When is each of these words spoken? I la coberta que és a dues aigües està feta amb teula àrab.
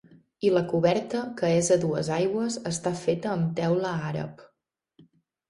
I 0.47 0.51
la 0.53 0.61
coberta 0.69 1.19
que 1.41 1.51
és 1.57 1.69
a 1.75 1.77
dues 1.83 2.09
aigües 2.15 2.57
està 2.71 2.95
feta 3.03 3.35
amb 3.35 3.53
teula 3.61 3.95
àrab. 4.09 4.43